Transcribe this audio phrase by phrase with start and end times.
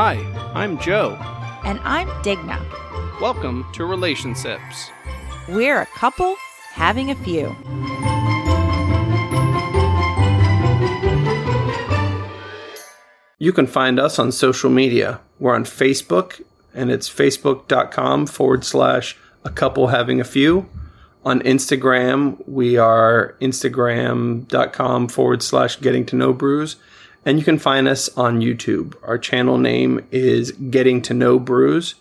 [0.00, 0.14] Hi,
[0.54, 1.18] I'm Joe.
[1.64, 2.60] And I'm Digna.
[3.20, 4.90] Welcome to Relationships.
[5.48, 6.36] We're a couple
[6.70, 7.56] having a few.
[13.40, 15.20] You can find us on social media.
[15.40, 16.42] We're on Facebook,
[16.74, 20.68] and it's facebook.com forward slash a couple having a few.
[21.28, 26.76] On Instagram, we are instagram.com forward slash getting to know brews.
[27.22, 28.94] And you can find us on YouTube.
[29.02, 31.96] Our channel name is Getting to Know Brews.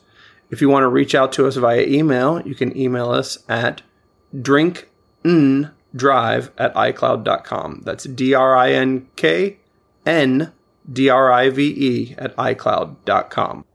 [0.50, 3.82] If you want to reach out to us via email, you can email us at
[4.34, 5.72] drinkndrive
[6.58, 7.82] at iCloud.com.
[7.84, 9.58] That's D R I N K
[10.06, 10.54] N
[10.90, 13.66] D R I V E at iCloud.com.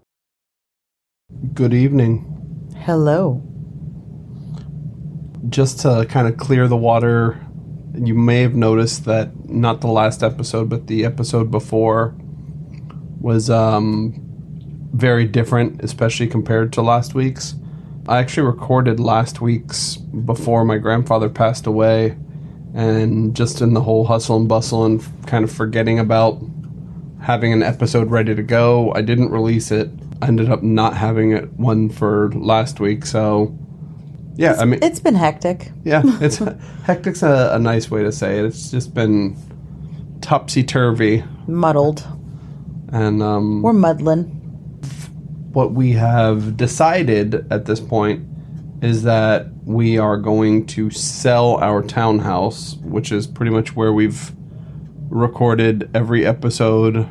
[1.53, 2.71] Good evening.
[2.75, 3.52] Hello.
[5.49, 7.41] Just to kind of clear the water,
[7.95, 12.15] you may have noticed that not the last episode, but the episode before
[13.21, 14.15] was um,
[14.93, 17.55] very different, especially compared to last week's.
[18.09, 22.17] I actually recorded last week's before my grandfather passed away,
[22.75, 26.43] and just in the whole hustle and bustle and kind of forgetting about
[27.21, 29.91] having an episode ready to go, I didn't release it.
[30.21, 33.57] I ended up not having it one for last week, so
[34.37, 35.71] yeah, I mean, It's been hectic.
[35.85, 36.39] yeah, it's
[36.85, 38.45] hectic's a, a nice way to say it.
[38.45, 39.37] It's just been
[40.21, 42.07] topsy turvy, Muddled.
[42.93, 44.25] and um, We're muddling.
[45.53, 48.25] what we have decided at this point
[48.83, 54.33] is that we are going to sell our townhouse, which is pretty much where we've
[55.09, 57.07] recorded every episode,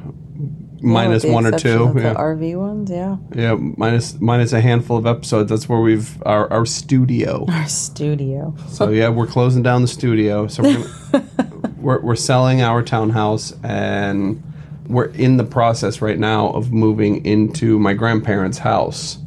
[0.82, 1.94] minus Yeah, with the one or two.
[1.96, 2.14] Yeah.
[2.14, 3.18] The RV ones, yeah.
[3.36, 5.50] yeah, minus minus a handful of episodes.
[5.50, 7.46] That's where we've our our studio.
[7.50, 8.56] Our studio.
[8.70, 10.48] So yeah, we're closing down the studio.
[10.48, 11.28] So we're, gonna,
[11.78, 14.42] we're we're selling our townhouse, and
[14.88, 19.18] we're in the process right now of moving into my grandparents' house.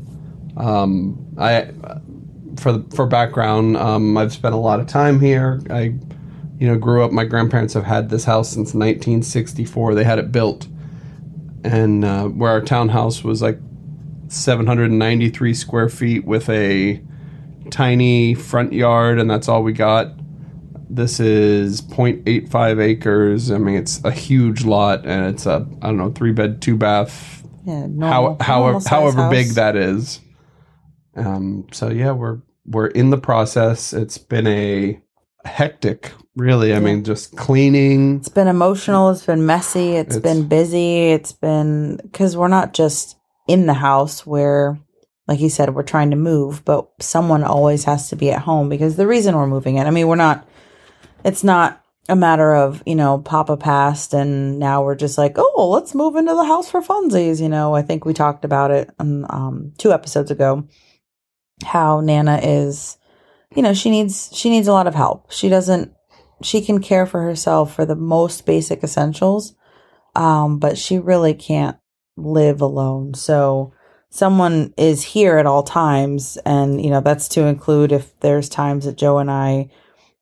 [0.56, 1.70] Um, I
[2.58, 5.60] for for background, um, I've spent a lot of time here.
[5.70, 5.94] I
[6.58, 7.12] you know grew up.
[7.12, 9.94] My grandparents have had this house since 1964.
[9.94, 10.66] They had it built,
[11.64, 13.58] and uh, where our townhouse was like
[14.28, 17.02] 793 square feet with a
[17.70, 20.12] tiny front yard and that's all we got.
[20.90, 23.50] This is 0.85 acres.
[23.50, 26.76] I mean, it's a huge lot and it's a, I don't know, three bed, two
[26.76, 30.20] bath, Yeah, how, normal, however, normal size however big that is.
[31.16, 33.92] Um, so yeah, we're, we're in the process.
[33.92, 35.00] It's been a
[35.44, 36.74] hectic, really.
[36.74, 38.16] I mean, just cleaning.
[38.16, 39.10] It's been emotional.
[39.10, 39.96] It's been messy.
[39.96, 41.10] It's It's- been busy.
[41.12, 43.16] It's been because we're not just
[43.46, 44.78] in the house where,
[45.28, 48.68] like you said, we're trying to move, but someone always has to be at home
[48.68, 50.46] because the reason we're moving it, I mean, we're not.
[51.24, 51.80] It's not
[52.10, 56.16] a matter of you know Papa passed and now we're just like oh let's move
[56.16, 57.40] into the house for funsies.
[57.40, 60.68] You know, I think we talked about it um, um two episodes ago.
[61.64, 62.98] How Nana is,
[63.54, 65.30] you know, she needs she needs a lot of help.
[65.30, 65.94] She doesn't
[66.42, 69.54] she can care for herself for the most basic essentials
[70.14, 71.76] um but she really can't
[72.16, 73.72] live alone so
[74.10, 78.84] someone is here at all times and you know that's to include if there's times
[78.84, 79.68] that joe and i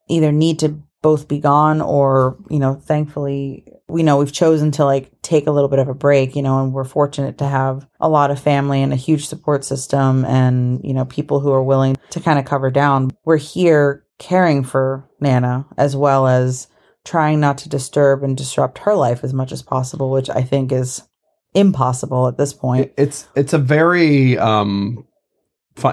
[0.09, 4.85] either need to both be gone or you know thankfully we know we've chosen to
[4.85, 7.87] like take a little bit of a break you know and we're fortunate to have
[8.01, 11.63] a lot of family and a huge support system and you know people who are
[11.63, 13.11] willing to kind of cover down.
[13.25, 16.69] We're here caring for nana as well as
[17.05, 20.71] trying not to disturb and disrupt her life as much as possible which i think
[20.71, 21.03] is
[21.55, 22.93] impossible at this point.
[22.97, 25.07] It's it's a very um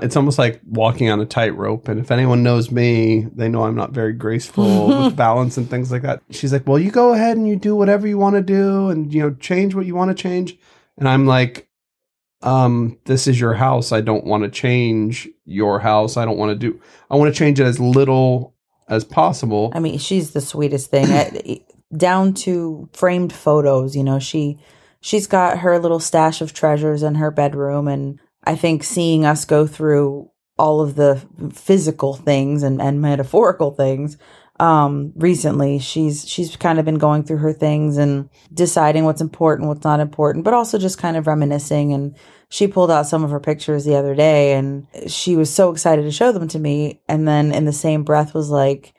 [0.01, 3.75] it's almost like walking on a tightrope and if anyone knows me they know i'm
[3.75, 6.21] not very graceful with balance and things like that.
[6.31, 9.13] She's like well you go ahead and you do whatever you want to do and
[9.13, 10.57] you know change what you want to change.
[10.97, 11.67] And i'm like
[12.41, 13.91] um this is your house.
[13.91, 16.15] I don't want to change your house.
[16.17, 16.79] I don't want to do
[17.09, 18.55] i want to change it as little
[18.87, 19.71] as possible.
[19.75, 21.05] I mean, she's the sweetest thing.
[21.07, 21.61] I-
[21.97, 24.59] Down to framed photos, you know, she
[25.01, 29.45] she's got her little stash of treasures in her bedroom and I think seeing us
[29.45, 31.21] go through all of the
[31.53, 34.17] physical things and, and metaphorical things
[34.59, 39.69] um recently she's she's kind of been going through her things and deciding what's important
[39.69, 41.93] what's not important but also just kind of reminiscing.
[41.93, 42.15] And
[42.49, 46.01] she pulled out some of her pictures the other day and she was so excited
[46.03, 47.01] to show them to me.
[47.07, 48.93] And then in the same breath was like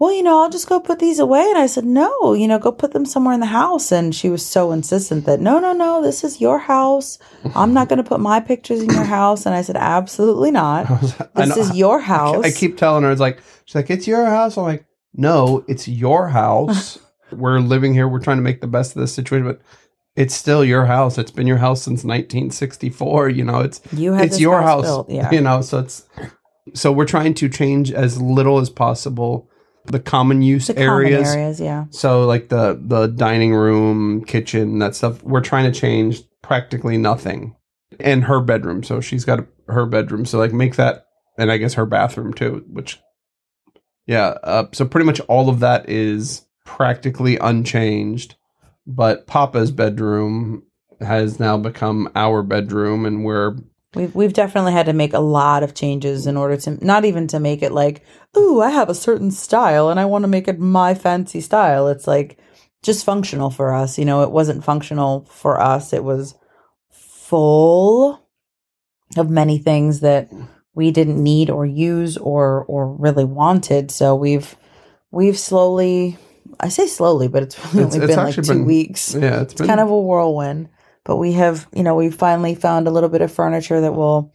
[0.00, 1.46] well, you know, I'll just go put these away.
[1.46, 3.92] And I said, no, you know, go put them somewhere in the house.
[3.92, 7.18] And she was so insistent that, no, no, no, this is your house.
[7.54, 9.44] I'm not going to put my pictures in your house.
[9.44, 10.86] And I said, absolutely not.
[11.34, 12.44] This is your house.
[12.44, 14.58] I keep telling her it's like she's like it's your house.
[14.58, 16.98] I'm like no, it's your house.
[17.32, 18.06] we're living here.
[18.06, 19.60] We're trying to make the best of this situation, but
[20.16, 21.16] it's still your house.
[21.16, 23.30] It's been your house since 1964.
[23.30, 24.84] You know, it's You it's your house.
[24.84, 25.30] built, yeah.
[25.30, 26.06] You know, so it's
[26.74, 29.50] so we're trying to change as little as possible
[29.90, 31.26] the common use the areas.
[31.28, 31.84] common areas, yeah.
[31.90, 35.22] So like the the dining room, kitchen, that stuff.
[35.22, 37.56] We're trying to change practically nothing,
[37.98, 38.82] and her bedroom.
[38.82, 40.24] So she's got her bedroom.
[40.24, 41.06] So like make that,
[41.38, 42.64] and I guess her bathroom too.
[42.68, 42.98] Which,
[44.06, 44.34] yeah.
[44.42, 48.36] Uh, so pretty much all of that is practically unchanged,
[48.86, 50.64] but Papa's bedroom
[51.00, 53.56] has now become our bedroom, and we're
[53.94, 57.26] We've we've definitely had to make a lot of changes in order to not even
[57.28, 58.04] to make it like,
[58.36, 61.88] ooh, I have a certain style and I want to make it my fancy style.
[61.88, 62.38] It's like
[62.82, 63.98] just functional for us.
[63.98, 65.92] You know, it wasn't functional for us.
[65.92, 66.36] It was
[66.90, 68.24] full
[69.16, 70.30] of many things that
[70.74, 73.90] we didn't need or use or or really wanted.
[73.90, 74.54] So we've
[75.10, 76.16] we've slowly
[76.60, 79.40] I say slowly, but it's really It's- only it's been like two been- weeks yeah,
[79.40, 80.68] it's it's been kind of a whirlwind
[81.10, 84.32] but we have you know we finally found a little bit of furniture that will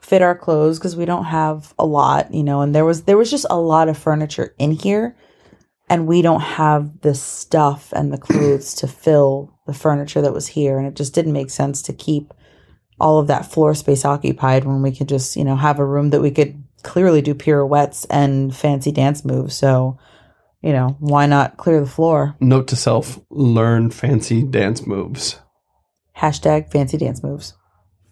[0.00, 3.16] fit our clothes because we don't have a lot you know and there was there
[3.16, 5.16] was just a lot of furniture in here
[5.90, 10.46] and we don't have the stuff and the clothes to fill the furniture that was
[10.46, 12.32] here and it just didn't make sense to keep
[13.00, 16.10] all of that floor space occupied when we could just you know have a room
[16.10, 19.98] that we could clearly do pirouettes and fancy dance moves so
[20.62, 25.40] you know why not clear the floor note to self: learn fancy dance moves.
[26.16, 27.54] Hashtag fancy dance moves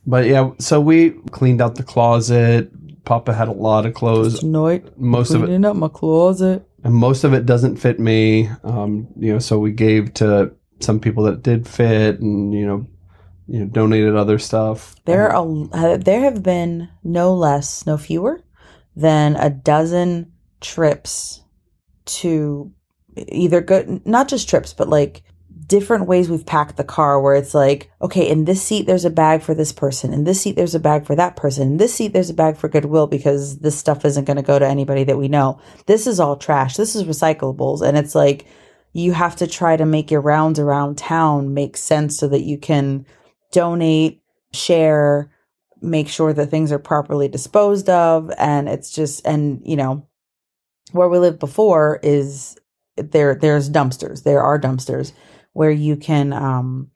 [0.06, 2.70] But yeah, so we cleaned out the closet.
[3.05, 4.41] Papa had a lot of clothes.
[4.41, 6.62] Tonight, Most of it, up my closet.
[6.85, 8.49] and most of it doesn't fit me.
[8.64, 12.87] Um, you know, so we gave to some people that did fit, and you know,
[13.47, 14.94] you know, donated other stuff.
[15.05, 18.41] There Um, are uh, there have been no less, no fewer
[18.97, 21.43] than a dozen trips
[22.20, 22.70] to
[23.29, 25.23] either go not just trips, but like
[25.70, 29.11] different ways we've packed the car where it's like, okay, in this seat there's a
[29.11, 31.94] bag for this person, in this seat there's a bag for that person, in this
[31.94, 35.05] seat there's a bag for Goodwill because this stuff isn't going to go to anybody
[35.05, 35.61] that we know.
[35.87, 36.76] This is all trash.
[36.76, 38.46] This is recyclables, and it's like
[38.93, 42.58] you have to try to make your rounds around town make sense so that you
[42.58, 43.06] can
[43.52, 44.20] donate,
[44.52, 45.31] share,
[45.81, 50.05] make sure that things are properly disposed of, and it's just and you know
[50.90, 52.58] where we lived before is
[52.96, 54.25] there there's dumpsters.
[54.25, 55.12] There are dumpsters
[55.52, 56.91] where you can um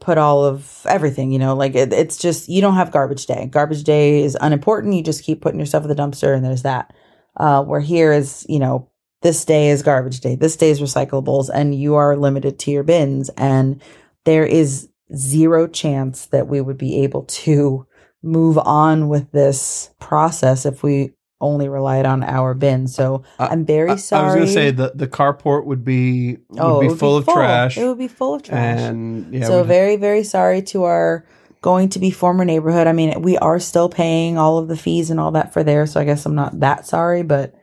[0.00, 3.46] put all of everything, you know, like it, it's just you don't have garbage day.
[3.50, 4.94] Garbage day is unimportant.
[4.94, 6.94] You just keep putting yourself in the dumpster and there's that.
[7.36, 8.88] Uh where here is, you know,
[9.22, 10.36] this day is garbage day.
[10.36, 13.82] This day is recyclables and you are limited to your bins and
[14.24, 17.86] there is zero chance that we would be able to
[18.22, 22.86] move on with this process if we only relied on our bin.
[22.88, 24.22] So I- I'm very sorry.
[24.22, 27.26] I was gonna say the the carport would be would Oh, be would full of
[27.26, 28.80] trash, It would be full of trash.
[28.80, 31.24] and yeah, so very, very sorry to our
[31.60, 32.86] going to be former neighborhood.
[32.86, 35.86] I mean, we are still paying all of the fees and all that for there,
[35.86, 37.54] so I guess I'm not that sorry, but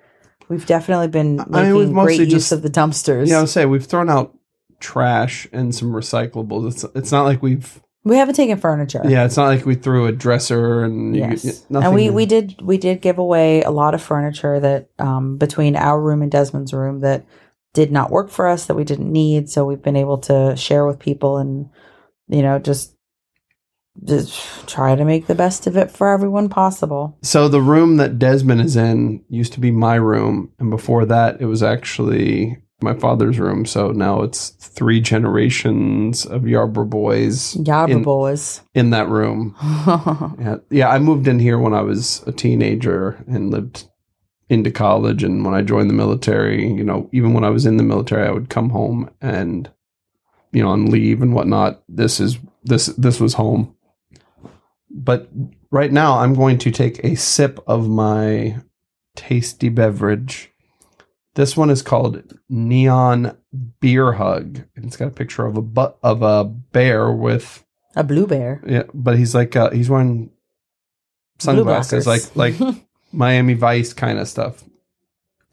[0.49, 3.27] we've definitely been I mean, making great use of the dumpsters.
[3.27, 4.37] yeah, I would say we've thrown out
[4.79, 6.67] trash and some recyclables.
[6.71, 9.01] It's it's not like we've we haven't taken furniture.
[9.05, 11.85] yeah, it's not like we threw a dresser and you- Yes, nothing.
[11.87, 15.75] and we we did we did give away a lot of furniture that um, between
[15.75, 17.25] our room and Desmond's room that
[17.73, 19.49] did not work for us that we didn't need.
[19.49, 21.69] So we've been able to share with people and
[22.29, 22.93] you know just
[24.03, 27.17] just try to make the best of it for everyone possible.
[27.21, 31.39] So the room that Desmond is in used to be my room, and before that,
[31.41, 33.65] it was actually my father's room.
[33.65, 38.61] So now it's three generations of Yarborough boys Yabba In- boys.
[38.73, 39.55] in that room.
[40.39, 40.89] Yeah, yeah.
[40.89, 43.89] I moved in here when I was a teenager and lived
[44.49, 45.23] into college.
[45.23, 48.27] And when I joined the military, you know, even when I was in the military,
[48.27, 49.69] I would come home and,
[50.51, 51.81] you know, on leave and whatnot.
[51.89, 53.75] This is this this was home.
[54.89, 55.29] But
[55.71, 58.57] right now, I'm going to take a sip of my
[59.15, 60.51] tasty beverage.
[61.35, 63.37] This one is called Neon
[63.79, 67.63] Beer Hug, and it's got a picture of a bu- of a bear with
[67.95, 68.61] a blue bear.
[68.65, 70.31] yeah, but he's like uh, he's wearing
[71.39, 72.55] sunglasses, like like
[73.11, 74.63] Miami Vice kind of stuff.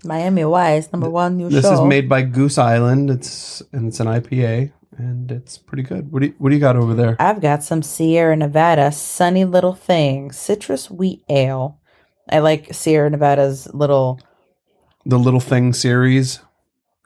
[0.04, 1.70] Miami Vice, number one new This show.
[1.70, 3.10] This is made by Goose Island.
[3.10, 6.12] It's and it's an IPA, and it's pretty good.
[6.12, 7.16] What do you, what do you got over there?
[7.18, 11.80] I've got some Sierra Nevada Sunny Little Thing citrus wheat ale.
[12.30, 14.20] I like Sierra Nevada's little
[15.04, 16.40] The Little Thing series.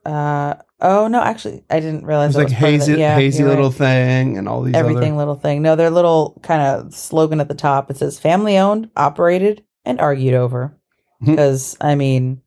[0.04, 2.92] uh oh no, actually I didn't realize It's that like was hazy.
[3.00, 3.78] Yeah, hazy little right.
[3.78, 5.62] thing, and all these everything Other, little thing.
[5.62, 7.90] No, their little kind of slogan at the top.
[7.90, 10.76] It says family owned, operated, and argued over.
[11.20, 11.30] Hmm.
[11.30, 12.42] Because I mean,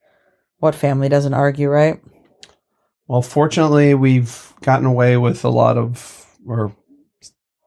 [0.60, 2.02] What family doesn't argue, right?
[3.08, 6.76] Well, fortunately, we've gotten away with a lot of, or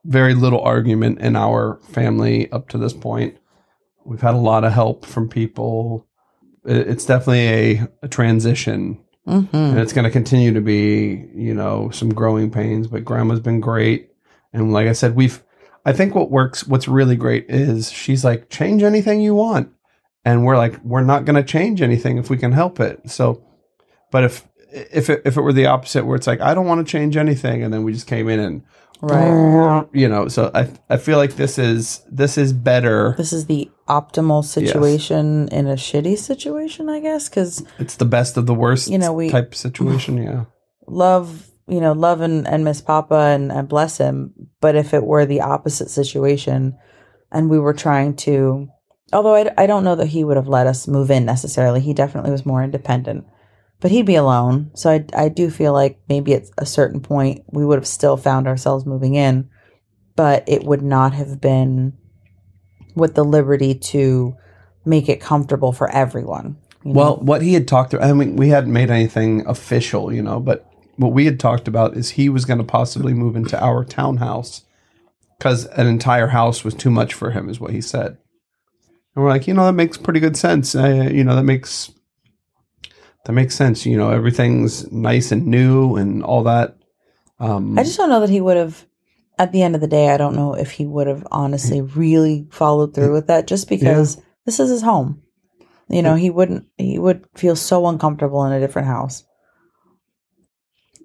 [0.04, 3.36] very little argument in our family up to this point.
[4.04, 6.06] We've had a lot of help from people.
[6.64, 7.46] It- It's definitely
[7.80, 9.54] a, a transition, Mm-hmm.
[9.56, 12.88] and it's going to continue to be, you know, some growing pains.
[12.88, 14.10] But Grandma's been great,
[14.52, 15.42] and like I said, we've.
[15.84, 19.70] I think what works, what's really great is she's like, change anything you want,
[20.24, 23.10] and we're like, we're not going to change anything if we can help it.
[23.10, 23.44] So,
[24.12, 26.84] but if if it, if it were the opposite, where it's like, I don't want
[26.86, 28.62] to change anything, and then we just came in and
[29.04, 29.84] Right.
[29.92, 33.14] you know so i i feel like this is this is better.
[33.18, 38.36] This is the optimal situation in a shitty situation, I guess, because it's the best
[38.36, 40.44] of the worst You know, we- type situation yeah.
[40.86, 44.32] love, you know, love and, and miss Papa and, and bless him.
[44.60, 46.76] But if it were the opposite situation
[47.32, 48.68] and we were trying to,
[49.12, 51.92] although I, I don't know that he would have let us move in necessarily, he
[51.92, 53.26] definitely was more independent,
[53.82, 54.70] but he'd be alone.
[54.74, 58.16] So I, I do feel like maybe at a certain point we would have still
[58.16, 59.50] found ourselves moving in,
[60.14, 61.92] but it would not have been
[62.94, 64.36] with the liberty to
[64.84, 66.56] make it comfortable for everyone.
[66.84, 66.98] you know?
[66.98, 70.40] well what he had talked about i mean we hadn't made anything official you know
[70.40, 73.84] but what we had talked about is he was going to possibly move into our
[73.84, 74.62] townhouse
[75.38, 78.18] because an entire house was too much for him is what he said
[79.14, 81.92] and we're like you know that makes pretty good sense uh, you know that makes
[83.24, 86.76] that makes sense you know everything's nice and new and all that
[87.42, 88.86] um I just don't know that he would have.
[89.38, 92.46] At the end of the day, I don't know if he would have honestly really
[92.50, 93.48] followed through with that.
[93.48, 95.22] Just because this is his home,
[95.88, 96.66] you know, he wouldn't.
[96.78, 99.24] He would feel so uncomfortable in a different house.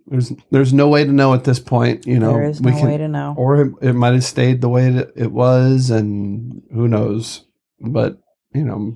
[0.05, 2.05] There's there's no way to know at this point.
[2.05, 3.33] You know, there is no can, way to know.
[3.37, 7.45] or it, it might have stayed the way that it was, and who knows.
[7.79, 8.19] But
[8.53, 8.95] you know,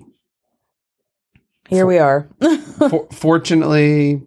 [1.72, 2.30] Here we are.
[2.90, 4.22] for, fortunately,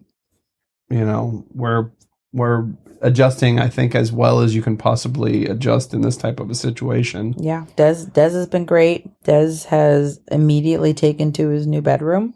[0.89, 1.91] you know, we're
[2.33, 2.67] we're
[3.01, 3.59] adjusting.
[3.59, 7.35] I think as well as you can possibly adjust in this type of a situation.
[7.37, 9.07] yeah, Des Des has been great.
[9.23, 12.33] Des has immediately taken to his new bedroom,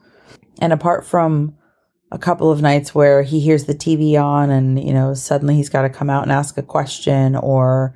[0.62, 1.56] and apart from
[2.12, 5.70] a couple of nights where he hears the TV on and you know suddenly he's
[5.70, 7.96] got to come out and ask a question or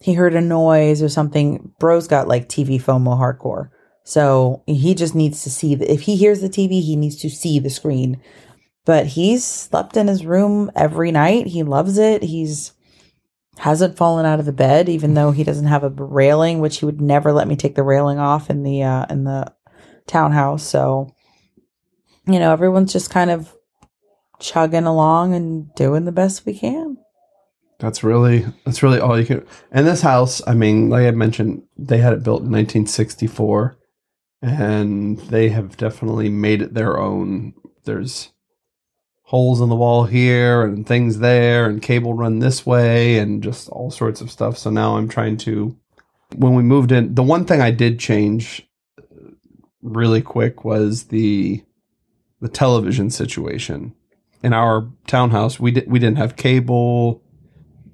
[0.00, 1.72] he heard a noise or something.
[1.78, 3.70] Bro's got like TV FOMO hardcore.
[4.08, 7.58] So he just needs to see if he hears the TV, he needs to see
[7.58, 8.18] the screen.
[8.86, 11.48] But he's slept in his room every night.
[11.48, 12.22] He loves it.
[12.22, 12.72] He's
[13.58, 16.86] hasn't fallen out of the bed, even though he doesn't have a railing, which he
[16.86, 19.52] would never let me take the railing off in the uh, in the
[20.06, 20.62] townhouse.
[20.62, 21.14] So,
[22.26, 23.54] you know, everyone's just kind of
[24.40, 26.96] chugging along and doing the best we can.
[27.78, 29.46] That's really that's really all you can.
[29.70, 33.78] And this house, I mean, like I mentioned, they had it built in 1964,
[34.42, 37.54] and they have definitely made it their own.
[37.84, 38.30] There's
[39.22, 43.68] holes in the wall here and things there, and cable run this way, and just
[43.68, 44.56] all sorts of stuff.
[44.56, 45.76] So now I'm trying to.
[46.36, 48.68] When we moved in, the one thing I did change
[49.82, 51.62] really quick was the
[52.40, 53.94] the television situation
[54.42, 55.58] in our townhouse.
[55.58, 57.22] We did we didn't have cable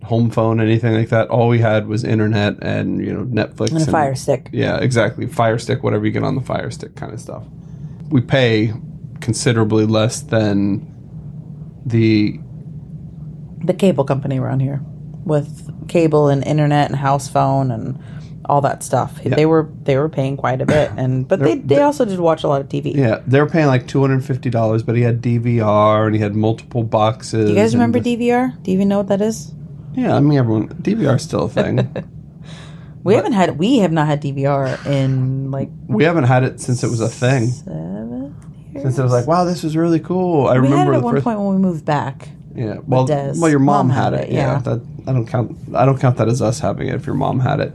[0.05, 1.29] home phone, anything like that.
[1.29, 4.51] All we had was internet and you know Netflix And a fire stick.
[4.53, 5.27] Yeah, exactly.
[5.27, 7.45] Fire stick, whatever you get on the fire stick, kind of stuff.
[8.11, 8.73] We pay
[9.21, 10.91] considerably less than
[11.87, 12.39] the
[13.65, 14.81] The cable company around here
[15.25, 17.99] with cable and internet and house phone and
[18.47, 19.23] all that stuff.
[19.23, 22.45] They were they were paying quite a bit and but they, they also did watch
[22.45, 22.95] a lot of TV.
[22.95, 23.23] yeah.
[23.27, 26.21] They were paying like two hundred and fifty dollars, but he had DVR and he
[26.21, 27.47] had multiple boxes.
[27.47, 28.63] Do you guys remember DVR?
[28.63, 29.55] Do you even know what that is?
[29.95, 31.89] Yeah, I mean everyone DVR is still a thing.
[33.05, 36.83] We haven't had we have not had DVR in like we haven't had it since
[36.83, 37.49] it was a thing.
[37.49, 38.35] seven
[38.73, 38.83] years.
[38.83, 40.47] Since it was like, wow, this was really cool.
[40.47, 41.25] I we had remember it at the one first.
[41.25, 42.31] point when we moved back.
[42.55, 43.35] Yeah, well, Des.
[43.37, 44.29] well, your mom, Mom had, had it.
[44.31, 44.59] it, Yeah, yeah.
[44.61, 45.55] that I don't count.
[45.75, 46.95] I don't count that as us having it.
[46.95, 47.75] If your mom had it,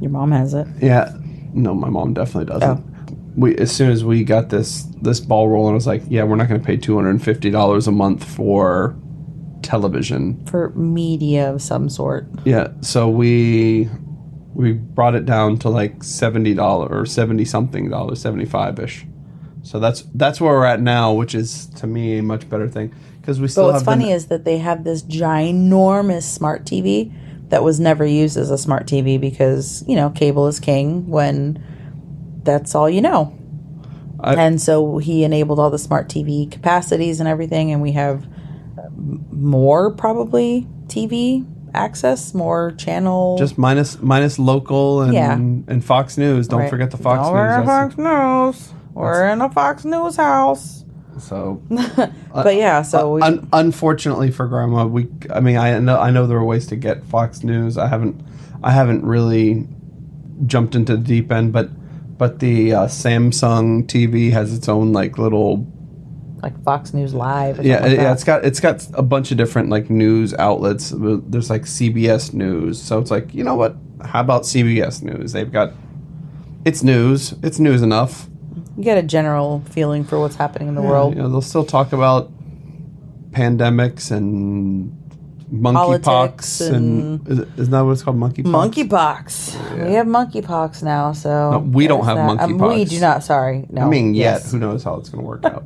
[0.00, 0.66] Your mom has it.
[0.82, 1.12] yeah.
[1.54, 2.68] No, my mom definitely doesn't.
[2.84, 3.14] Oh.
[3.36, 6.34] We as soon as we got this this ball rolling, I was like, yeah, we're
[6.34, 8.96] not going to pay two hundred and fifty dollars a month for
[9.66, 10.44] television.
[10.46, 12.26] For media of some sort.
[12.44, 13.88] Yeah, so we
[14.54, 19.04] we brought it down to like seventy dollars or seventy something dollars, seventy five ish.
[19.62, 22.94] So that's that's where we're at now, which is to me a much better thing
[23.20, 27.12] because we still But what's funny is that they have this ginormous smart TV
[27.48, 31.62] that was never used as a smart TV because, you know, cable is king when
[32.42, 33.36] that's all you know.
[34.20, 38.26] I- and so he enabled all the smart TV capacities and everything, and we have
[38.96, 43.36] more probably TV access, more channel.
[43.38, 45.32] just minus minus local and Yeah.
[45.34, 46.48] and Fox News.
[46.48, 46.70] Don't Right.
[46.70, 47.54] forget the Fox Don't News.
[47.54, 48.72] forget That's- Fox News.
[48.94, 50.84] We're in a Fox News house.
[51.18, 51.60] So,
[52.34, 55.08] but yeah, so we, un- unfortunately for Grandma, we.
[55.32, 57.78] I mean, I know I know there are ways to get Fox News.
[57.78, 58.20] I haven't,
[58.62, 59.66] I haven't really
[60.46, 61.70] jumped into the deep end, but
[62.18, 65.66] but the uh, Samsung TV has its own like little
[66.46, 67.58] like Fox News Live.
[67.58, 68.12] Or yeah, like yeah.
[68.12, 70.92] It's got it's got a bunch of different like news outlets.
[70.94, 73.76] There's like CBS News, so it's like you know what?
[74.04, 75.32] How about CBS News?
[75.32, 75.72] They've got
[76.64, 77.34] it's news.
[77.42, 78.28] It's news enough.
[78.76, 81.14] you get a general feeling for what's happening in the world.
[81.14, 82.30] You know, they'll still talk about
[83.32, 84.92] pandemics and
[85.52, 88.16] monkeypox and, is, isn't that what it's called?
[88.16, 88.44] Monkeypox.
[88.44, 89.86] Monkeypox.
[89.86, 92.40] We have monkeypox now, so No, we don't have that.
[92.40, 93.22] Um, we do not.
[93.24, 93.82] Sorry, no.
[93.82, 94.52] I mean, yet yes.
[94.52, 95.64] who knows how it's going to work out?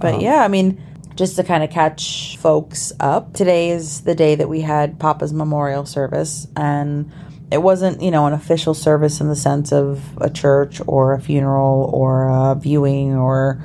[0.00, 0.22] But Uh-huh.
[0.22, 0.80] yeah, I mean,
[1.16, 5.32] just to kind of catch folks up, today is the day that we had Papa's
[5.32, 7.10] memorial service, and
[7.50, 11.20] it wasn't, you know, an official service in the sense of a church or a
[11.20, 13.62] funeral or a viewing or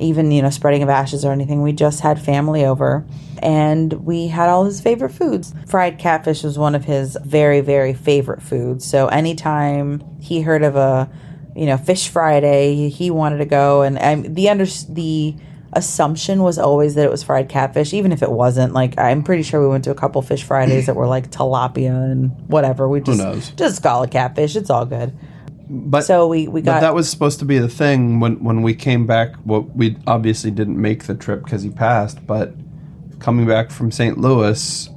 [0.00, 1.62] even, you know, spreading of ashes or anything.
[1.62, 3.04] We just had family over
[3.40, 5.52] and we had all his favorite foods.
[5.66, 8.84] Fried catfish was one of his very, very favorite foods.
[8.84, 11.10] So anytime he heard of a,
[11.56, 13.82] you know, Fish Friday, he wanted to go.
[13.82, 15.36] And um, the under the
[15.76, 18.72] assumption was always that it was fried catfish, even if it wasn't.
[18.72, 22.10] Like I'm pretty sure we went to a couple Fish Fridays that were like tilapia
[22.10, 22.88] and whatever.
[22.88, 23.50] We just knows?
[23.50, 24.56] just call it catfish.
[24.56, 25.12] It's all good.
[25.68, 28.62] But So we we But got that was supposed to be the thing when when
[28.62, 29.34] we came back.
[29.44, 32.26] Well, we obviously didn't make the trip because he passed.
[32.26, 32.54] But
[33.18, 34.18] coming back from St.
[34.18, 34.88] Louis,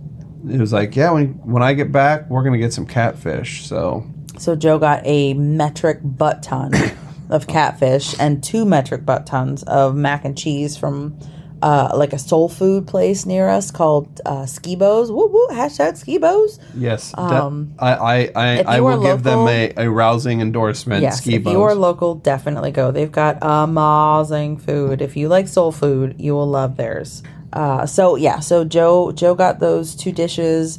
[0.50, 3.66] it was like, yeah, when when I get back, we're gonna get some catfish.
[3.66, 4.06] So
[4.38, 6.72] So Joe got a metric butt ton
[7.30, 11.18] of catfish and two metric butt tons of mac and cheese from
[11.62, 15.12] uh, like a soul food place near us called uh, Skibo's.
[15.12, 15.48] Woo woo!
[15.50, 16.60] Hashtag Skibo's.
[16.76, 21.02] yes, that- Um, I I I, I will are give them a, a rousing endorsement.
[21.02, 22.92] Yes, ski if you are local, definitely go.
[22.92, 25.02] They've got amazing food.
[25.02, 27.24] If you like soul food, you will love theirs.
[27.52, 30.78] Uh, so yeah, so Joe Joe got those two dishes.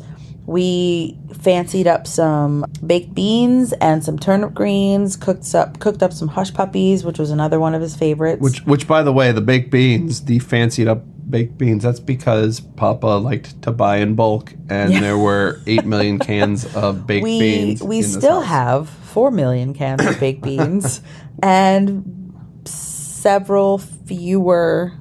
[0.48, 5.14] We fancied up some baked beans and some turnip greens.
[5.14, 8.40] Cooked up cooked up some hush puppies, which was another one of his favorites.
[8.40, 12.60] which which by the way, the baked beans, the fancied up baked beans, that's because
[12.60, 17.38] Papa liked to buy in bulk, and there were eight million cans of baked we
[17.38, 17.82] beans.
[17.82, 21.02] we still have four million cans of baked beans
[21.42, 22.32] and
[22.64, 24.94] several fewer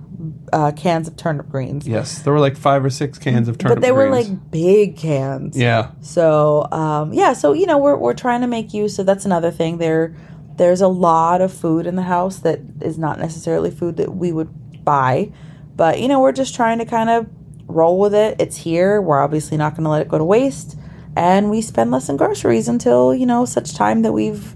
[0.52, 1.88] uh, cans of turnip greens.
[1.88, 3.82] Yes, there were like five or six cans of turnip greens.
[3.82, 5.58] but they were like big cans.
[5.58, 5.92] yeah.
[6.02, 8.96] So um, yeah, so you know we're we're trying to make use.
[8.96, 9.78] So that's another thing.
[9.78, 10.16] There,
[10.56, 14.32] there's a lot of food in the house that is not necessarily food that we
[14.32, 15.32] would buy,
[15.76, 17.28] but you know we're just trying to kind of
[17.68, 18.38] roll with it.
[18.40, 19.02] It's here.
[19.02, 20.78] We're obviously not going to let it go to waste,
[21.16, 24.56] and we spend less on groceries until you know such time that we've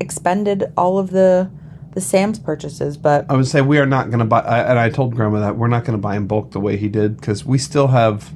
[0.00, 1.50] expended all of the
[1.94, 2.96] the Sam's purchases.
[2.96, 5.40] But I would say we are not going to buy, I, and I told Grandma
[5.40, 7.88] that we're not going to buy in bulk the way he did because we still
[7.88, 8.32] have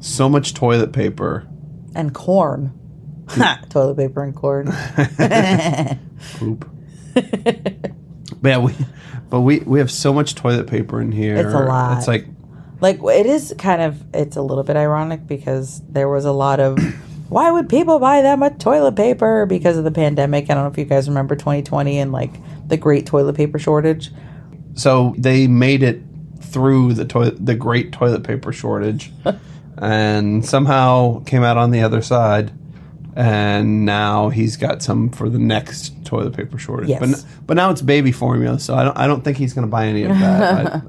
[0.00, 1.46] so much toilet paper.
[1.94, 2.72] and corn,
[3.68, 4.66] toilet paper and corn.
[6.34, 6.68] Poop.
[7.14, 8.74] but yeah, we,
[9.28, 11.36] but we we have so much toilet paper in here.
[11.36, 11.98] It's a lot.
[11.98, 12.26] It's like
[12.82, 16.60] like it is kind of it's a little bit ironic because there was a lot
[16.60, 16.78] of
[17.28, 20.70] why would people buy that much toilet paper because of the pandemic i don't know
[20.70, 22.32] if you guys remember 2020 and like
[22.66, 24.10] the great toilet paper shortage
[24.74, 26.02] so they made it
[26.40, 29.12] through the toilet the great toilet paper shortage,
[29.78, 32.52] and somehow came out on the other side.
[33.14, 36.88] And now he's got some for the next toilet paper shortage.
[36.88, 37.00] Yes.
[37.00, 39.66] But n- but now it's baby formula, so I don't I don't think he's going
[39.66, 40.66] to buy any of that.
[40.76, 40.82] I,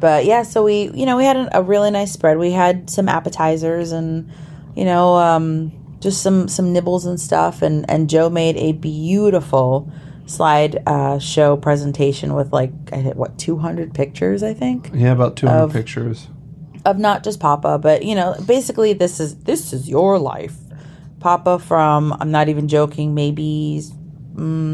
[0.00, 2.90] but yeah so we you know we had a, a really nice spread we had
[2.90, 4.28] some appetizers and
[4.74, 9.88] you know um, just some some nibbles and stuff and and joe made a beautiful
[10.26, 15.36] slide uh, show presentation with like I think, what 200 pictures i think yeah, about
[15.36, 16.28] two hundred Of- pictures.
[16.84, 20.56] of not just Papa, but you know, basically this is this is your life.
[21.20, 23.82] Papa from I'm not even joking, maybe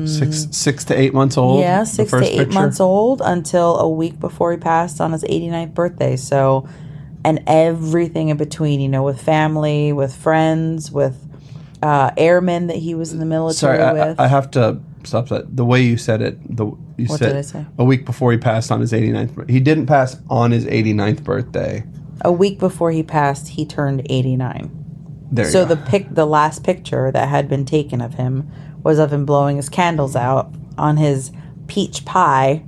[0.07, 1.59] Six six to eight months old.
[1.59, 1.63] Mm.
[1.63, 2.53] yeah, six to eight picture.
[2.55, 6.15] months old until a week before he passed on his 89th birthday.
[6.17, 6.69] So,
[7.25, 11.17] and everything in between, you know, with family, with friends, with
[11.83, 14.21] uh, airmen that he was in the military Sorry, I, with.
[14.21, 15.57] I have to stop that.
[15.57, 17.67] The way you said it, the you What said did I say?
[17.79, 19.35] a week before he passed on his 89th.
[19.35, 21.85] bir- He didn't pass on his 89th birthday.
[22.25, 24.71] a week before he passed, he turned 89.
[25.31, 28.51] There So the pic, the last picture that had been taken of him
[28.83, 31.31] was of him blowing his candles out on his
[31.67, 32.65] peach pie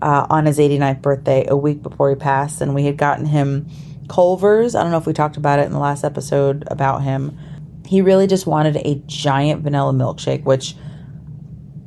[0.00, 3.66] uh, on his 89th birthday, a week before he passed, and we had gotten him
[4.08, 4.74] Culver's.
[4.74, 7.36] I don't know if we talked about it in the last episode about him.
[7.86, 10.74] He really just wanted a giant vanilla milkshake, which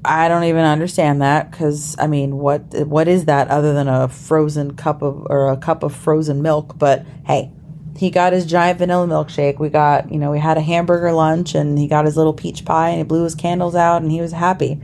[0.04, 4.08] I don't even understand that because I mean, what what is that other than a
[4.08, 6.78] frozen cup of or a cup of frozen milk?
[6.78, 7.52] But hey,
[7.98, 9.60] he got his giant vanilla milkshake.
[9.60, 12.66] We got you know we had a hamburger lunch and he got his little peach
[12.66, 14.82] pie and he blew his candles out and he was happy.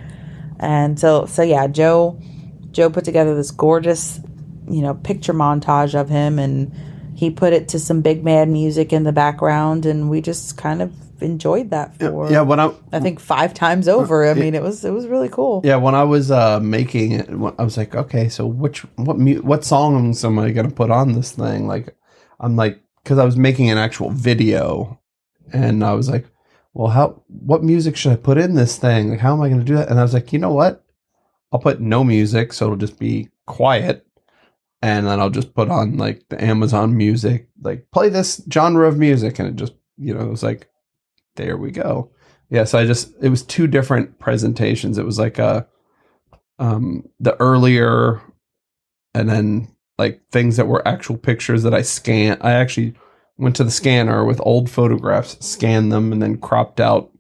[0.60, 2.20] And so so yeah, Joe
[2.72, 4.20] Joe put together this gorgeous
[4.70, 6.72] you know picture montage of him and
[7.16, 10.84] he put it to some big mad music in the background and we just kind
[10.84, 14.28] of enjoyed that for Yeah, when I I think five times over.
[14.30, 15.62] I mean, it was it was really cool.
[15.64, 19.42] yeah when I was uh, making it, I was like, okay, so which what mu-
[19.42, 21.68] what songs am I gonna put on this thing?
[21.68, 21.96] Like,
[22.40, 25.00] I'm like, because I was making an actual video,
[25.54, 26.26] and I was like,
[26.74, 29.10] well, how what music should I put in this thing?
[29.10, 29.90] Like, how am I gonna do that?
[29.90, 30.84] And I was like, you know what?
[31.52, 34.04] I'll put no music, so it'll just be quiet.
[34.82, 39.00] And then I'll just put on like the Amazon music, like play this genre of
[39.00, 40.70] music, and it just you know it was like
[41.38, 42.12] there we go.
[42.50, 44.98] Yeah, so I just it was two different presentations.
[44.98, 45.66] It was like a
[46.60, 48.22] um the earlier
[49.14, 52.94] and then like things that were actual pictures that I scan I actually
[53.38, 57.12] went to the scanner with old photographs, scanned them and then cropped out,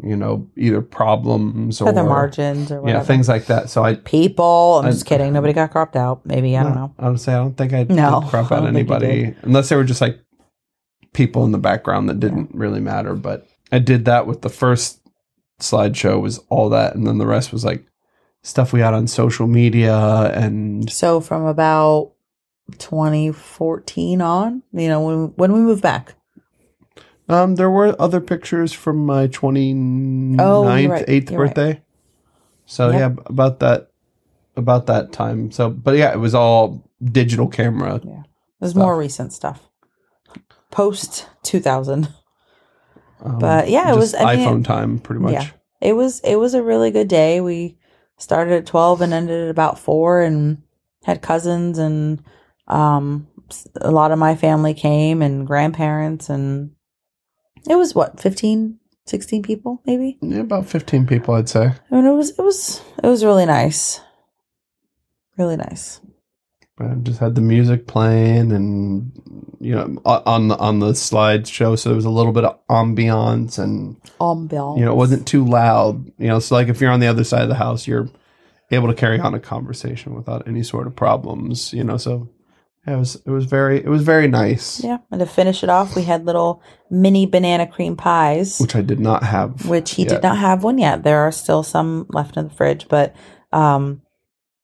[0.00, 2.98] you know, either problems or For the margins or whatever.
[3.00, 3.68] Yeah, things like that.
[3.70, 4.78] So I People.
[4.80, 5.32] I'm I- just kidding.
[5.32, 6.24] Nobody got cropped out.
[6.24, 6.94] Maybe I don't know.
[6.98, 9.68] I would say I don't think I No, crop out don't think you anybody unless
[9.70, 10.20] they were just like
[11.12, 13.14] people in the background that didn't really matter.
[13.14, 15.00] But I did that with the first
[15.60, 17.84] slideshow was all that, and then the rest was like
[18.42, 19.96] stuff we had on social media
[20.34, 22.12] and So from about
[22.78, 26.14] 2014 on, you know, when when we moved back.
[27.28, 31.06] um there were other pictures from my 29th, Oh, right.
[31.06, 31.54] 8th You're right.
[31.54, 31.82] birthday.
[32.66, 32.98] So Yep.
[32.98, 33.90] yeah, about that
[34.56, 35.50] about that time.
[35.50, 38.00] So but yeah, it was all digital camera.
[38.04, 38.22] Yeah,
[38.60, 38.80] There's Stuff.
[38.82, 39.68] more recent stuff.
[40.70, 42.08] Post 2000.
[43.22, 45.32] Um, But, yeah, it was- I mean, iPhone time pretty much.
[45.32, 45.46] Yeah.
[45.80, 47.40] It was it was a really good day.
[47.40, 47.78] We
[48.18, 50.62] started at 12 and ended at about 4 and
[51.04, 52.22] had cousins and
[52.68, 53.26] um
[53.80, 56.72] a lot of my family came and grandparents and
[57.68, 60.18] it was what 15 16 people maybe.
[60.20, 61.72] Yeah, about 15 people I'd say.
[61.90, 64.00] I mean it was it was it was really nice.
[65.38, 66.00] Really nice.
[66.80, 69.12] I just had the music playing, and
[69.60, 73.58] you know, on the on the slideshow, so there was a little bit of ambiance,
[73.58, 74.78] and Ambiance.
[74.78, 76.06] you know, it wasn't too loud.
[76.18, 78.08] You know, so like if you're on the other side of the house, you're
[78.70, 81.72] able to carry on a conversation without any sort of problems.
[81.72, 82.28] You know, so
[82.86, 85.68] yeah, it was it was very it was very nice, Yeah, and to finish it
[85.68, 88.58] off, we had little mini banana cream pies.
[88.58, 89.68] which I did not have.
[89.68, 90.08] which he yet.
[90.08, 91.02] did not have one yet.
[91.02, 93.14] There are still some left in the fridge, but
[93.52, 94.00] um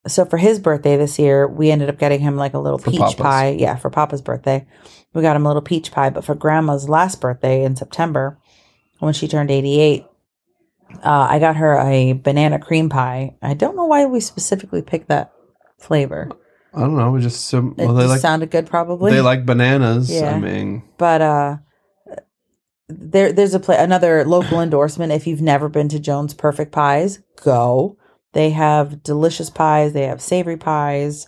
[0.06, 2.90] so for his birthday this year, we ended up getting him like a little For
[2.90, 3.14] peach Papa's.
[3.16, 3.48] pie.
[3.58, 4.66] Yeah, for Papa's birthday.
[5.14, 8.38] We got him a little peach pie, but for Grandma's last birthday in September,
[8.98, 10.04] when she turned 88,
[11.04, 13.36] uh, I got her a banana cream pie.
[13.42, 15.32] I don't know why we specifically picked that
[15.78, 16.30] flavor.
[16.74, 17.08] I don't know.
[17.08, 17.74] It was just some.
[17.78, 19.10] It Well, they just like sounded good, probably.
[19.12, 20.10] they like bananas.
[20.10, 20.34] Yeah.
[20.34, 21.56] I mean, but uh
[22.88, 27.18] there there's a pla another local endorsement if you've never been to Jones Perfect Pies
[27.42, 27.96] go
[28.36, 31.26] they have delicious pies they have savory pies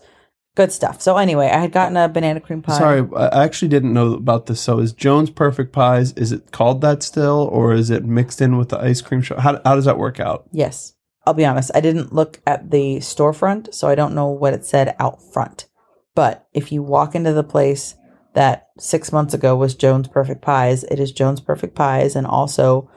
[0.55, 3.94] good stuff so anyway I had gotten a banana cream pie Sorry, I actually didn't
[3.94, 4.61] know about this.
[4.61, 6.12] So, is Jones Perfect Pies?
[6.14, 9.38] Is it called that still, or is it mixed in with the ice cream show?
[9.38, 10.49] How how does that work out?
[10.53, 10.94] yes
[11.25, 14.64] I'll be honest I didn't look at the storefront so I don't know what it
[14.64, 15.66] said out front
[16.14, 17.94] but if you walk into the place
[18.35, 22.90] that six months ago was Jones Perfect Pies it is Jones Perfect Pies and also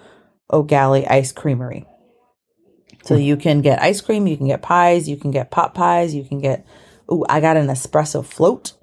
[0.52, 1.86] O'Galley Ice Creamery
[3.04, 6.14] So you can get ice cream, you can get pies, you can get pot pies,
[6.14, 6.66] you can get.
[7.12, 8.74] Ooh, I got an espresso float.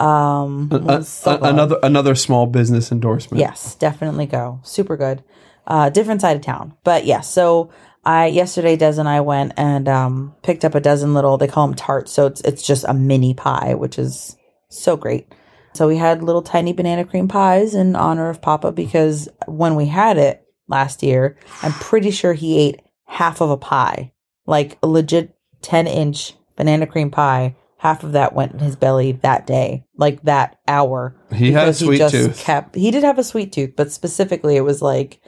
[0.00, 3.40] Um, A- a- another another small business endorsement.
[3.40, 4.60] Yes, definitely go.
[4.64, 5.22] Super good.
[5.64, 7.30] Uh, different side of town, but yes.
[7.30, 7.70] so
[8.04, 11.38] I yesterday, Des and I went and um, picked up a dozen little.
[11.38, 14.36] They call them tarts, so it's it's just a mini pie, which is
[14.70, 15.32] so great.
[15.74, 19.86] So we had little tiny banana cream pies in honor of Papa because when we
[19.86, 24.12] had it last year, I'm pretty sure he ate half of a pie,
[24.46, 27.56] like a legit ten inch banana cream pie.
[27.78, 31.74] Half of that went in his belly that day, like that hour He had a
[31.74, 32.38] sweet tooth.
[32.38, 35.20] Kept he did have a sweet tooth, but specifically it was like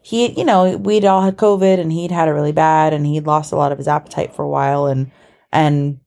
[0.00, 3.26] he, you know, we'd all had COVID and he'd had it really bad and he'd
[3.26, 5.10] lost a lot of his appetite for a while and
[5.52, 6.00] and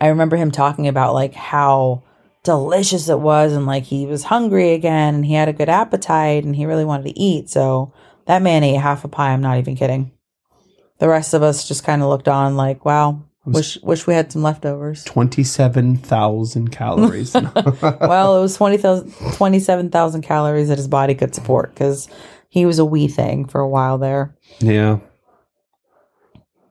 [0.00, 2.04] I remember him talking about like how
[2.42, 6.44] delicious it was and like he was hungry again and he had a good appetite
[6.44, 7.50] and he really wanted to eat.
[7.50, 7.92] So
[8.26, 9.32] that man ate half a pie.
[9.32, 10.12] I'm not even kidding.
[10.98, 14.32] The rest of us just kind of looked on like, wow, wish wish we had
[14.32, 15.04] some leftovers.
[15.04, 17.34] Twenty-seven thousand calories.
[17.82, 22.08] well, it was 20,000 27,000 calories that his body could support because
[22.48, 24.36] he was a wee thing for a while there.
[24.60, 24.98] yeah.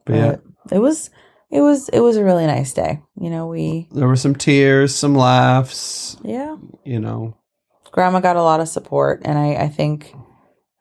[0.06, 0.36] But yeah,
[0.68, 1.10] But it was
[1.52, 3.02] it was it was a really nice day.
[3.20, 6.18] You know, we there were some tears, some laughs.
[6.24, 6.56] yeah.
[6.84, 7.38] You know,
[7.92, 10.14] Grandma got a lot of support and I, I think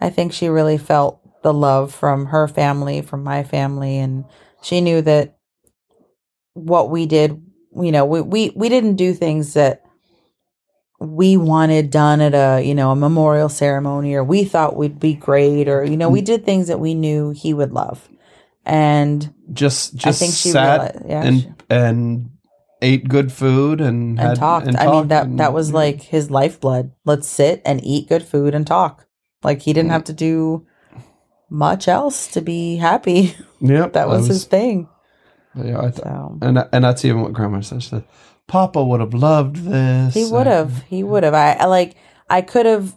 [0.01, 4.25] I think she really felt the love from her family, from my family, and
[4.63, 5.37] she knew that
[6.55, 7.41] what we did,
[7.81, 9.83] you know, we, we, we didn't do things that
[10.99, 15.15] we wanted done at a, you know, a memorial ceremony or we thought would be
[15.15, 18.09] great or, you know, we did things that we knew he would love.
[18.65, 22.31] And just just I think she sat realized, yeah, and she- and
[22.81, 24.67] ate good food and and had, talked.
[24.67, 25.75] and I mean that and- that was yeah.
[25.77, 26.93] like his lifeblood.
[27.05, 29.07] Let's sit and eat good food and talk.
[29.43, 29.75] Like he Mm.
[29.75, 30.67] didn't have to do
[31.55, 33.35] much else to be happy.
[33.61, 34.89] yep that was, his thing.
[35.55, 37.83] yeah, I th- So and and that's even what Grandma said.
[37.83, 38.05] She said,
[38.49, 40.83] "Papa would have loved this." he would have.
[40.83, 41.35] He would have.
[41.35, 41.97] I, I like.
[42.29, 42.95] I could have.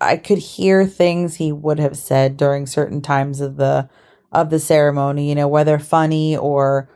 [0.00, 3.88] I could hear things he would have said during certain times of the
[4.30, 5.28] of the ceremony.
[5.28, 6.90] You know, whether funny or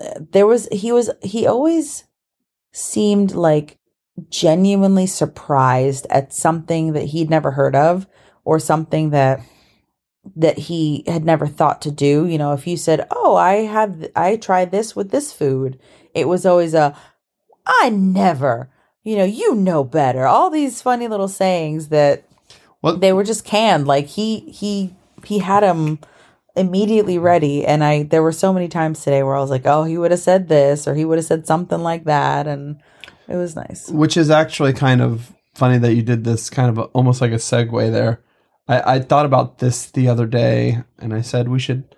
[0.00, 0.68] uh, there was.
[0.70, 1.10] He was.
[1.22, 2.04] He always
[2.72, 3.78] seemed like
[4.28, 8.06] genuinely surprised at something that he'd never heard of
[8.44, 9.40] or something that
[10.36, 12.26] that he had never thought to do.
[12.26, 15.78] You know if you said oh i had i tried this with this food
[16.14, 16.96] it was always a
[17.66, 18.70] i never
[19.02, 20.26] you know you know better.
[20.26, 22.24] All these funny little sayings that
[22.82, 23.86] Well- they were just canned.
[23.86, 25.98] Like he he he had them
[26.56, 29.84] immediately ready and i there were so many times today where i was like oh
[29.84, 32.80] he would have said this or he would have said something like that and
[33.28, 33.88] it was nice.
[33.88, 37.30] Which is actually kind of funny that you did this kind of a, almost like
[37.30, 38.20] a segue there.
[38.70, 41.96] I, I thought about this the other day, and I said we should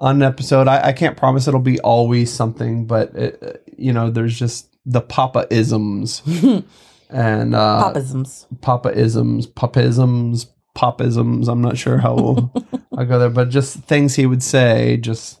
[0.00, 0.66] on an episode.
[0.66, 5.02] I, I can't promise it'll be always something, but it, you know, there's just the
[5.02, 6.22] Papa isms
[7.10, 11.48] and uh, papisms Papa isms, Papisms.
[11.48, 12.50] I'm not sure how
[12.96, 15.40] I'll go there, but just things he would say, just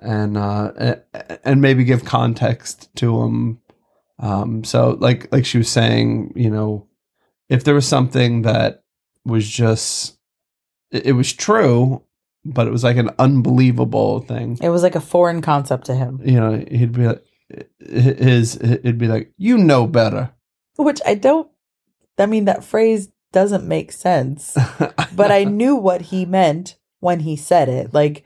[0.00, 0.96] and uh,
[1.44, 3.60] and maybe give context to them.
[4.20, 6.86] Um, so like like she was saying, you know,
[7.50, 8.84] if there was something that
[9.28, 10.18] was just
[10.90, 12.02] it, was true,
[12.44, 14.58] but it was like an unbelievable thing.
[14.62, 17.24] it was like a foreign concept to him You know, he'd be like
[17.78, 20.30] his it'd be like you know better.
[20.76, 21.48] which i don't
[22.18, 24.56] i mean that phrase doesn't make sense
[25.14, 27.92] but I knew what he meant when he said it.
[27.92, 28.24] Like,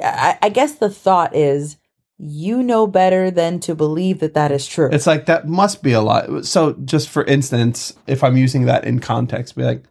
[0.00, 1.78] I, I guess the thought is,
[2.18, 4.88] you know better than to believe that that is true.
[4.90, 6.46] It's like that must be a lot.
[6.46, 9.84] So, just for instance, if I'm using that in context, be like,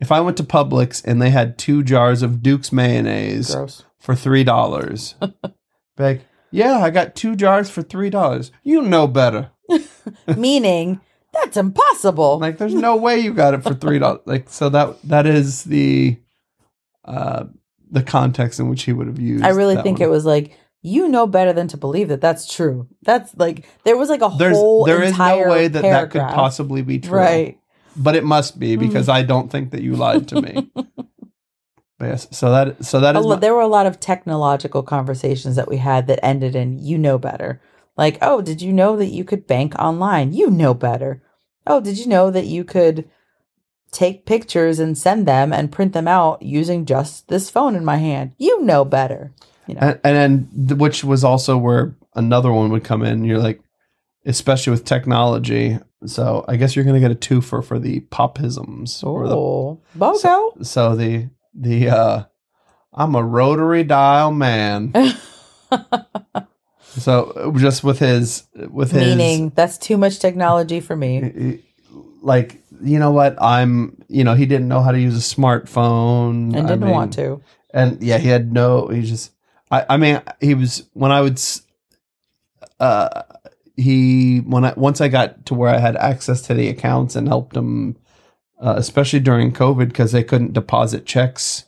[0.00, 3.84] if I went to Publix and they had two jars of Duke's mayonnaise Gross.
[3.98, 5.32] for three dollars, be
[5.98, 8.52] like, yeah, I got two jars for three dollars.
[8.62, 9.50] You know better.
[10.36, 11.00] Meaning,
[11.32, 12.38] that's impossible.
[12.38, 14.20] Like, there's no way you got it for three dollars.
[14.26, 16.18] Like, so that that is the
[17.04, 17.44] uh
[17.90, 19.44] the context in which he would have used.
[19.44, 20.08] I really think one.
[20.08, 22.86] it was like, you know better than to believe that that's true.
[23.02, 26.20] That's like, there was like a There's whole there is no way that that could
[26.20, 27.18] possibly be true.
[27.18, 27.58] Right.
[27.96, 28.86] but it must be hmm.
[28.86, 30.70] because I don't think that you lied to me.
[30.74, 34.82] but yes, so that so that oh, lo- my- there were a lot of technological
[34.82, 37.62] conversations that we had that ended in you know better.
[37.96, 40.34] Like, oh, did you know that you could bank online?
[40.34, 41.22] You know better.
[41.66, 43.08] Oh, did you know that you could
[43.90, 47.96] take pictures and send them and print them out using just this phone in my
[47.96, 48.32] hand?
[48.36, 49.32] You know better.
[49.66, 49.80] You know.
[49.80, 53.24] and, and then which was also where another one would come in.
[53.24, 53.60] You're like,
[54.26, 55.78] especially with technology.
[56.06, 60.16] So I guess you're gonna get a twofer for the popisms or the oh, Bogo.
[60.18, 62.24] so, so the the uh
[62.92, 64.92] I'm a rotary dial man.
[66.84, 71.62] so just with his with his Meaning that's too much technology for me.
[72.22, 76.56] like you know what i'm you know he didn't know how to use a smartphone
[76.56, 77.40] And didn't mean, want to.
[77.72, 79.30] and yeah he had no he just
[79.70, 81.40] i i mean he was when i would
[82.80, 83.22] uh
[83.76, 87.28] he when i once i got to where i had access to the accounts and
[87.28, 87.96] helped him
[88.60, 91.64] uh, especially during covid because they couldn't deposit checks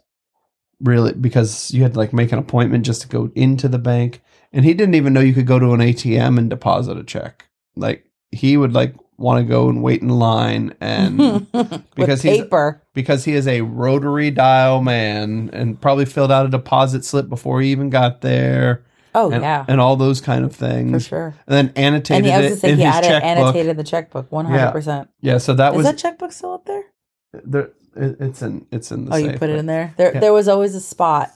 [0.80, 4.22] really because you had to like make an appointment just to go into the bank.
[4.52, 7.48] And he didn't even know you could go to an atm and deposit a check.
[7.74, 11.50] Like he would like want to go and wait in line and
[11.94, 12.83] Because he's- paper.
[12.94, 17.61] because he is a rotary dial man and probably filled out a deposit slip before
[17.61, 21.35] he even got there Oh and, yeah, and all those kind of things for sure.
[21.46, 23.76] and then annotated And he, I was it say in he his added, checkbook annotated
[23.79, 25.09] the checkbook one hundred percent.
[25.22, 26.85] yeah so that Is was that checkbook still up there?
[27.33, 29.94] there, it, it's in it's in the Oh, you safe, put it in there.
[29.96, 30.20] There, Yeah.
[30.20, 31.31] there was always a spot.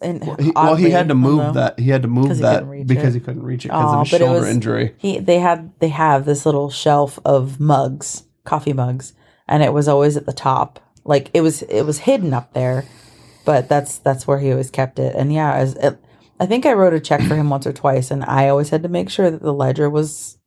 [0.00, 2.86] In, well he, well, he had to move although that he had to move that
[2.86, 3.18] because it.
[3.18, 5.88] he couldn't reach it because Aw, of his shoulder was- injury He, they had, they
[5.88, 9.12] have this little shelf of mugs, coffee mugs,
[9.48, 10.78] and it was always at the top.
[11.04, 12.84] Like it was, it was hidden up there,
[13.44, 15.14] but that's that's where he always kept it.
[15.16, 15.98] And yeah, as it,
[16.38, 18.82] I think I wrote a check for him once or twice, and I always had
[18.84, 20.38] to make sure that the ledger was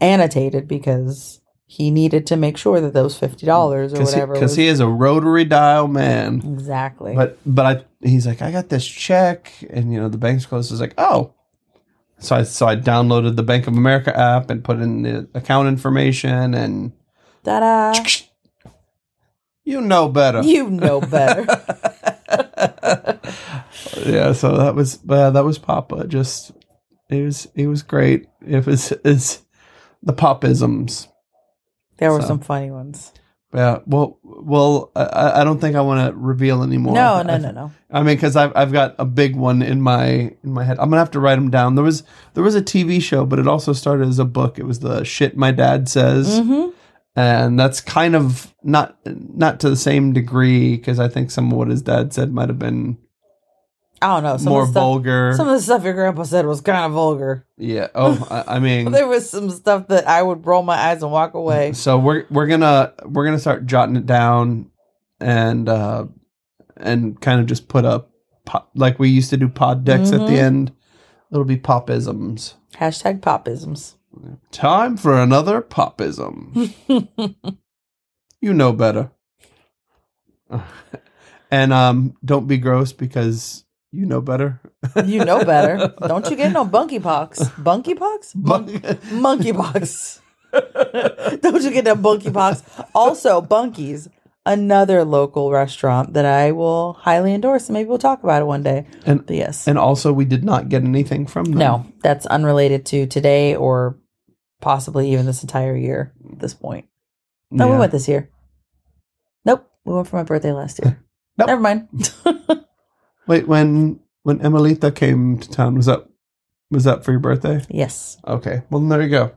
[0.00, 4.34] annotated because he needed to make sure that those fifty dollars or whatever.
[4.34, 6.42] because was- he is a rotary dial man.
[6.44, 7.14] exactly.
[7.14, 10.72] But but I he's like I got this check and you know the bank's closed.
[10.72, 11.34] Is like oh,
[12.18, 15.68] so I so I downloaded the Bank of America app and put in the account
[15.68, 16.92] information and
[17.44, 17.92] Ta-da!
[19.64, 20.42] you know better.
[20.42, 21.42] You know better.
[24.06, 26.06] yeah, so that was uh, that was Papa.
[26.06, 26.52] Just
[27.10, 28.26] it was it was great.
[28.46, 29.42] It was it's
[30.02, 31.08] the popisms.
[31.98, 32.28] There were So.
[32.28, 33.12] some funny ones.
[33.54, 33.78] Yeah.
[33.86, 36.94] Well, well, I, I don't think I want to reveal anymore.
[36.94, 37.70] No, no, no, no.
[37.88, 40.06] I mean, because I've I've got a big one in my
[40.42, 40.78] in my head.
[40.80, 41.76] I'm gonna have to write them down.
[41.76, 42.02] There was
[42.34, 44.58] there was a TV show, but it also started as a book.
[44.58, 46.70] It was the shit my dad says, hmm
[47.16, 51.56] and that's kind of not not to the same degree because I think some of
[51.56, 52.98] what his dad said might have been
[54.04, 54.36] I don't know.
[54.36, 55.32] Some more stuff, vulgar.
[55.36, 57.46] Some of the stuff your grandpa said was kind of vulgar.
[57.56, 57.88] yeah.
[57.94, 61.10] Oh, I, I mean, There was some stuff that I would roll my eyes and
[61.10, 61.72] walk away.
[61.72, 64.70] so we're we're gonna we're gonna start jotting it down
[65.20, 66.06] and uh
[66.76, 68.10] and kind of just put up
[68.74, 70.38] like we used to do pod decks at the Mhm.
[70.38, 70.72] end.
[71.32, 72.54] It'll be popisms.
[72.76, 73.94] Hashtag popisms.
[74.52, 76.74] Time for another popism.
[78.40, 79.10] you know better.
[81.50, 83.63] and um don't be gross because
[83.94, 84.60] you know better.
[85.04, 85.94] You know better.
[86.06, 87.48] Don't you get no bunky pox?
[87.58, 88.34] Bunky pox?
[88.34, 88.80] Mon-
[89.12, 90.20] monkey pox.
[90.52, 92.62] Don't you get no bunky pox?
[92.94, 94.08] Also, Bunkies,
[94.46, 98.62] another local restaurant that I will highly endorse, and maybe we'll talk about it one
[98.62, 98.86] day.
[99.06, 99.66] And But yes.
[99.66, 101.58] and also we did not get anything from them.
[101.58, 103.98] no, that's unrelated to today or
[104.60, 106.86] possibly even this entire year at this point.
[107.50, 108.30] No, we went this year.
[109.44, 109.68] Nope.
[109.84, 111.00] We went for my birthday last year.
[111.36, 111.48] Nope.
[111.48, 111.88] Never mind.
[113.26, 116.06] Wait, when when Emelita came to town, was that
[116.70, 117.64] was that for your birthday?
[117.68, 118.18] yes.
[118.26, 118.62] Okay.
[118.70, 119.32] Well, then there you go.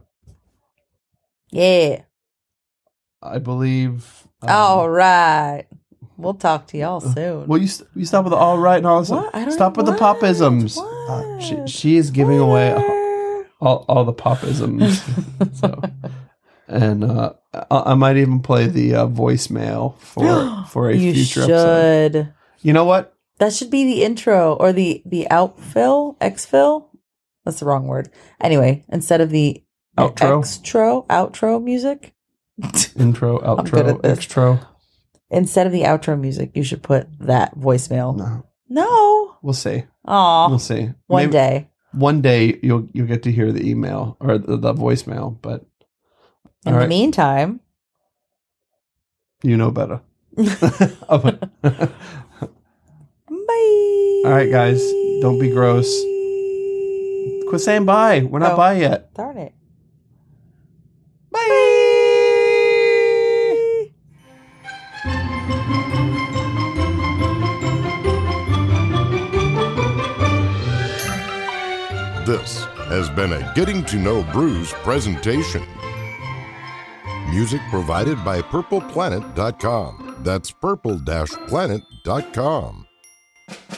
[1.51, 2.01] Yeah.
[3.21, 4.27] I believe.
[4.41, 5.65] um, All right.
[6.17, 7.45] We'll talk to y'all soon.
[7.47, 9.09] Well, you st- you stop with the all right and all this.
[9.09, 9.33] What?
[9.35, 9.99] I don't Stop with the what?
[9.99, 10.77] popisms.
[10.79, 15.03] Uh, she, she is giving away all, all, all the popisms.
[15.59, 15.79] so,
[16.67, 21.41] and uh, I, I might even play the uh, voicemail for for a you future
[21.43, 22.15] should.
[22.15, 22.33] episode.
[22.61, 23.15] You know what?
[23.39, 26.87] That should be the intro or the the outfill, exfill.
[27.45, 28.09] That's the wrong word.
[28.41, 29.63] Anyway, instead of the
[29.97, 30.41] Outro?
[30.43, 32.13] extro, outro music,
[32.97, 34.65] Intro, outro, extro.
[35.29, 38.15] instead of the outro music, you should put that voicemail.
[38.15, 39.37] No, No.
[39.41, 39.85] we'll see.
[40.05, 40.49] Aw.
[40.49, 40.91] We'll see.
[41.07, 41.69] One Maybe- day.
[41.93, 45.65] one day you'll you'll get to hear the email or the, the voicemail, but
[46.65, 46.89] In the right.
[46.89, 47.59] meantime,
[49.43, 50.01] you know better.
[53.47, 54.29] But- bye.
[54.29, 54.81] All right, guys,
[55.21, 55.87] don't be gross.
[57.49, 58.21] Quit saying bye.
[58.29, 58.57] We're not Oh.
[58.57, 59.13] bye yet.
[59.13, 59.53] Darn it.
[61.31, 61.39] Bye.
[72.25, 75.63] This has been a Getting to Know Brews presentation.
[77.29, 80.17] Music provided by PurplePlanet.com.
[80.23, 82.86] That's purple-planet.com.
[83.47, 83.76] Thank you.